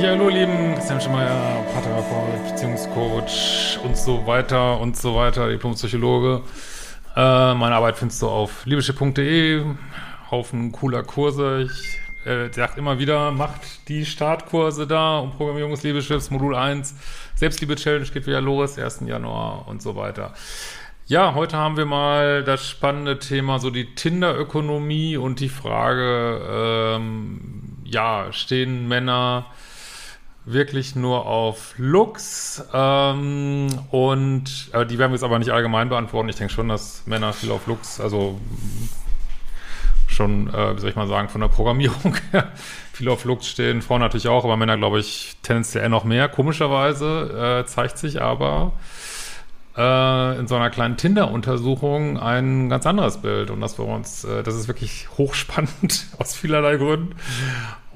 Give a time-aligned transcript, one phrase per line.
[0.00, 0.74] Ja, hallo, Lieben.
[0.76, 6.40] Christian Schemeier, Paartherapeut, Beziehungscoach und so weiter und so weiter, Diplompsychologe.
[7.14, 9.62] Äh, meine Arbeit findest du auf liebeschiff.de.
[10.30, 11.68] Haufen cooler Kurse.
[11.68, 16.94] Ich äh, sag immer wieder, macht die Startkurse da um Programmierung des Liebeschiffs, Modul 1.
[17.34, 19.00] Selbstliebe-Challenge geht wieder los, 1.
[19.04, 20.32] Januar und so weiter.
[21.08, 26.40] Ja, heute haben wir mal das spannende Thema, so die Tinder-Ökonomie und die Frage,
[26.96, 29.44] ähm, ja, stehen Männer
[30.44, 36.28] wirklich nur auf Looks ähm, und äh, die werden wir jetzt aber nicht allgemein beantworten.
[36.28, 38.40] Ich denke schon, dass Männer viel auf Looks, also
[40.06, 42.52] schon, äh, wie soll ich mal sagen, von der Programmierung her
[42.92, 43.80] viel auf Looks stehen.
[43.80, 46.28] Frauen natürlich auch, aber Männer, glaube ich, tendenziell noch mehr.
[46.28, 48.72] Komischerweise äh, zeigt sich aber
[49.76, 53.50] äh, in so einer kleinen Tinder-Untersuchung ein ganz anderes Bild.
[53.50, 57.14] Und das für uns, äh, das ist wirklich hochspannend aus vielerlei Gründen.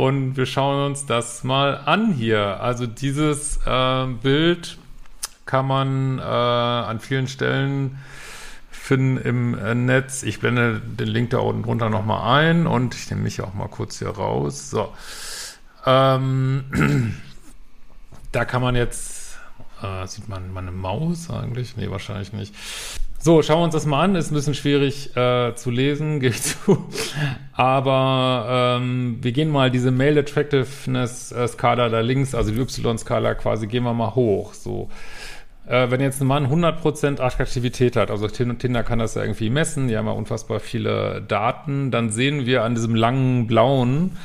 [0.00, 2.62] Und wir schauen uns das mal an hier.
[2.62, 4.78] Also dieses äh, Bild
[5.44, 7.98] kann man äh, an vielen Stellen
[8.70, 10.22] finden im äh, Netz.
[10.22, 13.68] Ich blende den Link da unten drunter nochmal ein und ich nehme mich auch mal
[13.68, 14.70] kurz hier raus.
[14.70, 14.90] So.
[15.84, 16.64] Ähm,
[18.32, 19.36] da kann man jetzt,
[19.82, 21.76] äh, sieht man meine Maus eigentlich?
[21.76, 22.54] Nee, wahrscheinlich nicht.
[23.22, 24.14] So, schauen wir uns das mal an.
[24.16, 26.88] Ist ein bisschen schwierig äh, zu lesen, gebe ich zu.
[27.60, 33.34] Aber ähm, wir gehen mal diese Male Attractiveness äh, Skala da links, also die Y-Skala
[33.34, 34.54] quasi, gehen wir mal hoch.
[34.54, 34.88] So,
[35.66, 39.88] äh, wenn jetzt ein Mann 100% Attraktivität hat, also Tinder kann das ja irgendwie messen,
[39.88, 44.16] die haben ja unfassbar viele Daten, dann sehen wir an diesem langen blauen,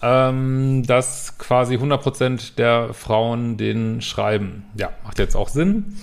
[0.00, 4.66] ähm, dass quasi 100% der Frauen den schreiben.
[4.76, 5.96] Ja, macht jetzt auch Sinn.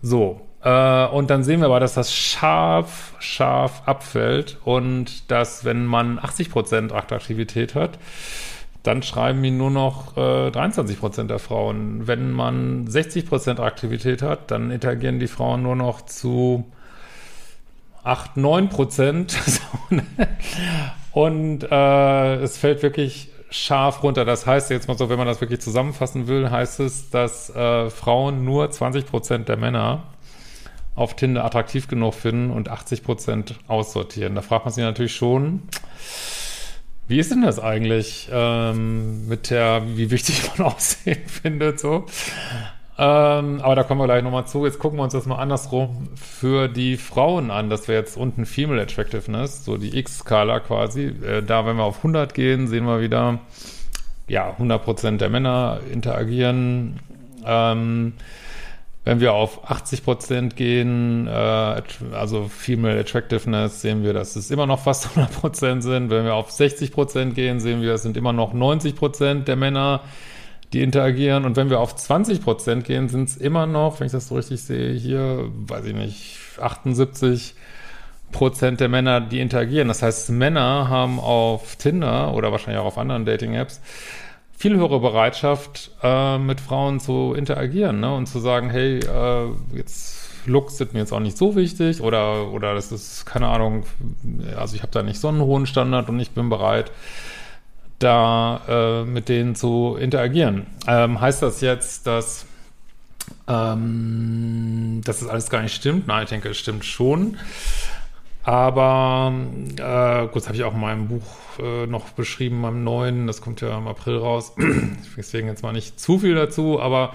[0.00, 5.86] So, äh, und dann sehen wir aber, dass das scharf, scharf abfällt und dass, wenn
[5.86, 7.98] man 80% Attraktivität hat,
[8.82, 12.06] dann schreiben ihn nur noch äh, 23% der Frauen.
[12.06, 16.64] Wenn man 60% Aktivität hat, dann interagieren die Frauen nur noch zu
[18.02, 19.60] 8, 9%.
[21.12, 24.24] und äh, es fällt wirklich scharf runter.
[24.24, 27.90] Das heißt jetzt mal so, wenn man das wirklich zusammenfassen will, heißt es, dass äh,
[27.90, 30.02] Frauen nur 20% der Männer
[30.94, 34.34] auf Tinder attraktiv genug finden und 80 Prozent aussortieren.
[34.34, 35.62] Da fragt man sich natürlich schon,
[37.08, 42.06] wie ist denn das eigentlich ähm, mit der, wie wichtig man Aussehen findet, so.
[42.98, 44.66] Ähm, aber da kommen wir gleich nochmal zu.
[44.66, 47.70] Jetzt gucken wir uns das mal andersrum für die Frauen an.
[47.70, 51.06] Das wäre jetzt unten Female Attractiveness, so die X-Skala quasi.
[51.06, 53.40] Äh, da, wenn wir auf 100 gehen, sehen wir wieder,
[54.28, 57.00] ja, 100 Prozent der Männer interagieren.
[57.44, 58.12] Ähm,
[59.04, 61.82] wenn wir auf 80 Prozent gehen, äh,
[62.12, 66.10] also Female Attractiveness, sehen wir, dass es immer noch fast 100 Prozent sind.
[66.10, 69.56] Wenn wir auf 60 Prozent gehen, sehen wir, es sind immer noch 90 Prozent der
[69.56, 70.02] Männer,
[70.72, 71.44] die interagieren.
[71.44, 74.36] Und wenn wir auf 20 Prozent gehen, sind es immer noch, wenn ich das so
[74.36, 77.54] richtig sehe, hier, weiß ich nicht, 78
[78.30, 79.88] Prozent der Männer, die interagieren.
[79.88, 83.80] Das heißt, Männer haben auf Tinder oder wahrscheinlich auch auf anderen Dating-Apps
[84.62, 88.14] viel höhere Bereitschaft, äh, mit Frauen zu interagieren ne?
[88.14, 92.46] und zu sagen, hey, äh, jetzt Looks sind mir jetzt auch nicht so wichtig oder,
[92.52, 93.82] oder das ist, keine Ahnung,
[94.56, 96.92] also ich habe da nicht so einen hohen Standard und ich bin bereit,
[97.98, 100.68] da äh, mit denen zu interagieren.
[100.86, 102.46] Ähm, heißt das jetzt, dass,
[103.48, 106.06] ähm, dass das alles gar nicht stimmt?
[106.06, 107.36] Nein, ich denke, es stimmt schon.
[108.44, 109.32] Aber
[109.76, 111.22] äh, gut, das habe ich auch in meinem Buch
[111.60, 114.54] äh, noch beschrieben, meinem neuen, das kommt ja im April raus.
[115.16, 117.14] Deswegen jetzt mal nicht zu viel dazu, aber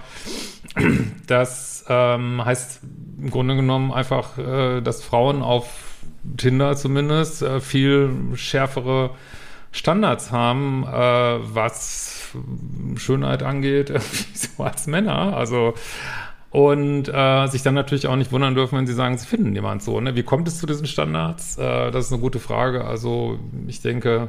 [1.26, 2.80] das ähm, heißt
[3.18, 5.68] im Grunde genommen einfach, äh, dass Frauen auf
[6.36, 9.10] Tinder zumindest äh, viel schärfere
[9.70, 12.30] Standards haben, äh, was
[12.96, 13.92] Schönheit angeht,
[14.34, 15.36] so als Männer.
[15.36, 15.74] Also
[16.50, 19.82] Und äh, sich dann natürlich auch nicht wundern dürfen, wenn sie sagen, sie finden jemand
[19.82, 20.00] so.
[20.00, 20.16] Ne?
[20.16, 21.58] Wie kommt es zu diesen Standards?
[21.58, 22.84] Äh, das ist eine gute Frage.
[22.84, 24.28] Also ich denke,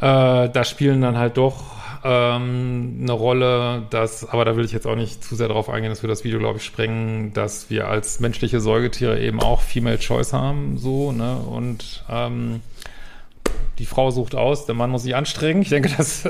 [0.00, 4.86] äh, da spielen dann halt doch ähm, eine Rolle, dass, aber da will ich jetzt
[4.86, 7.88] auch nicht zu sehr darauf eingehen, dass wir das Video, glaube ich, sprengen, dass wir
[7.88, 11.36] als menschliche Säugetiere eben auch Female Choice haben, so, ne?
[11.38, 12.60] Und ähm,
[13.78, 15.62] die Frau sucht aus, der Mann muss sich anstrengen.
[15.62, 16.24] Ich denke, das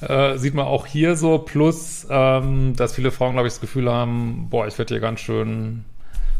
[0.00, 1.38] äh, sieht man auch hier so.
[1.38, 5.20] Plus, ähm, dass viele Frauen, glaube ich, das Gefühl haben, boah, ich werde hier ganz
[5.20, 5.84] schön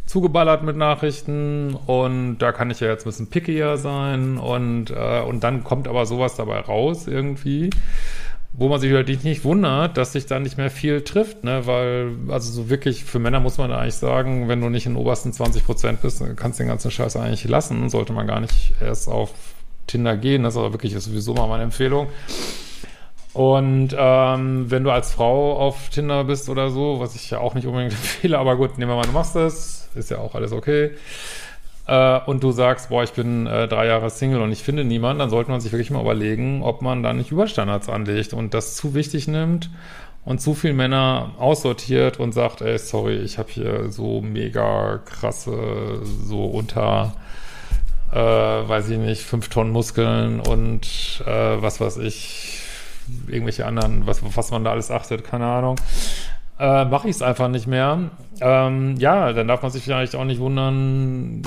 [0.06, 5.20] zugeballert mit Nachrichten und da kann ich ja jetzt ein bisschen pickier sein und, äh,
[5.20, 7.70] und dann kommt aber sowas dabei raus irgendwie,
[8.52, 12.16] wo man sich natürlich nicht wundert, dass sich da nicht mehr viel trifft, ne, weil,
[12.28, 15.32] also so wirklich, für Männer muss man eigentlich sagen, wenn du nicht in den obersten
[15.32, 19.08] 20 Prozent bist, kannst du den ganzen Scheiß eigentlich lassen, sollte man gar nicht erst
[19.08, 19.30] auf
[19.90, 22.08] Tinder gehen, das ist aber wirklich sowieso mal meine Empfehlung.
[23.32, 27.54] Und ähm, wenn du als Frau auf Tinder bist oder so, was ich ja auch
[27.54, 30.52] nicht unbedingt empfehle, aber gut, nehmen wir mal, du machst das, ist ja auch alles
[30.52, 30.90] okay.
[31.86, 35.20] Äh, und du sagst, boah, ich bin äh, drei Jahre Single und ich finde niemanden,
[35.20, 38.76] dann sollte man sich wirklich mal überlegen, ob man da nicht Überstandards anlegt und das
[38.76, 39.70] zu wichtig nimmt
[40.24, 46.00] und zu viel Männer aussortiert und sagt, ey, sorry, ich habe hier so mega krasse,
[46.24, 47.14] so unter
[48.12, 52.62] äh, weiß ich nicht, fünf Tonnen Muskeln und äh, was weiß ich,
[53.28, 55.76] irgendwelche anderen, was, was man da alles achtet, keine Ahnung,
[56.58, 58.10] äh, mache ich es einfach nicht mehr.
[58.40, 61.42] Ähm, ja, dann darf man sich vielleicht auch nicht wundern,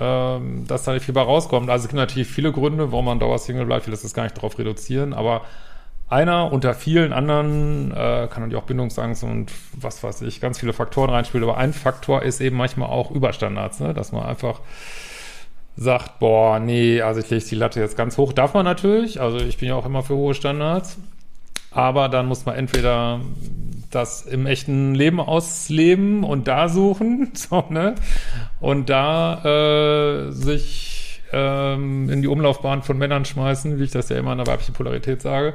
[0.00, 1.68] ähm, dass da nicht viel bei rauskommt.
[1.68, 3.82] Also es gibt natürlich viele Gründe, warum man Dauersingle bleibt.
[3.82, 5.42] Ich will das gar nicht darauf reduzieren, aber
[6.08, 10.72] einer unter vielen anderen äh, kann natürlich auch Bindungsangst und was weiß ich, ganz viele
[10.72, 11.48] Faktoren reinspielen.
[11.48, 13.94] Aber ein Faktor ist eben manchmal auch Überstandards, ne?
[13.94, 14.60] dass man einfach
[15.76, 18.32] sagt, boah, nee, also ich lege die Latte jetzt ganz hoch.
[18.32, 20.98] Darf man natürlich, also ich bin ja auch immer für hohe Standards.
[21.72, 23.20] Aber dann muss man entweder
[23.90, 27.94] das im echten Leben ausleben und da suchen, so, ne?
[28.60, 34.18] Und da äh, sich ähm, in die Umlaufbahn von Männern schmeißen, wie ich das ja
[34.18, 35.54] immer in der weiblichen Polarität sage.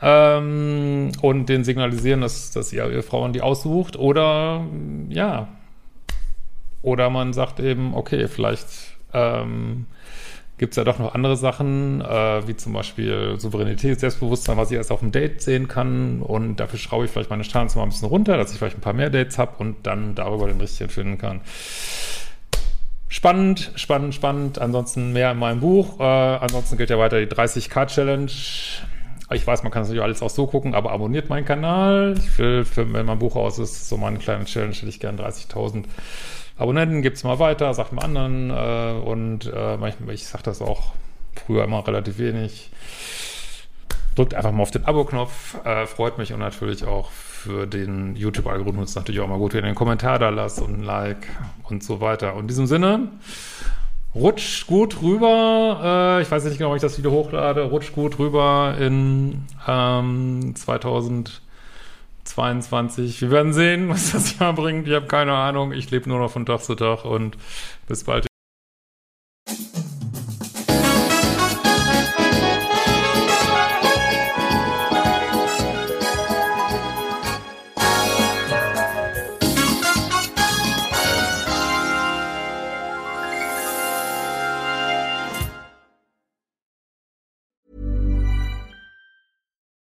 [0.00, 3.96] Ähm, und den signalisieren, dass, dass ihr, ihr Frauen die aussucht.
[3.96, 4.64] Oder
[5.08, 5.48] ja.
[6.82, 9.86] Oder man sagt eben, okay, vielleicht ähm,
[10.58, 14.76] gibt es ja doch noch andere Sachen, äh, wie zum Beispiel Souveränität, Selbstbewusstsein, was ich
[14.76, 16.22] erst auf dem Date sehen kann.
[16.22, 18.80] Und dafür schraube ich vielleicht meine Standards mal ein bisschen runter, dass ich vielleicht ein
[18.80, 21.40] paar mehr Dates habe und dann darüber den richtigen finden kann.
[23.08, 24.58] Spannend, spannend, spannend.
[24.58, 26.00] Ansonsten mehr in meinem Buch.
[26.00, 28.30] Äh, ansonsten gilt ja weiter die 30k-Challenge.
[29.30, 32.14] Ich weiß, man kann das natürlich alles auch so gucken, aber abonniert meinen Kanal.
[32.16, 35.20] Ich will, für, wenn mein Buch aus ist, so meine kleine Challenge, hätte ich gerne
[35.20, 35.84] 30.000
[36.58, 40.92] Abonnenten, gibt's mal weiter, sagt mal anderen äh, und äh, manchmal, ich sag das auch
[41.34, 42.70] früher immer relativ wenig.
[44.14, 48.94] Drückt einfach mal auf den Abo-Knopf, äh, freut mich und natürlich auch für den YouTube-Algorithmus
[48.94, 51.28] natürlich auch mal gut, wenn ihr einen Kommentar da lasst und ein Like
[51.64, 52.34] und so weiter.
[52.34, 53.08] Und in diesem Sinne,
[54.16, 58.18] rutscht gut rüber, äh, ich weiß nicht genau, ob ich das Video hochlade, rutscht gut
[58.18, 61.42] rüber in ähm, 2000
[62.24, 63.22] 22.
[63.22, 64.88] Wir werden sehen, was das Jahr bringt.
[64.88, 65.72] Ich habe keine Ahnung.
[65.72, 67.36] Ich lebe nur noch von Tag zu Tag und
[67.86, 68.26] bis bald.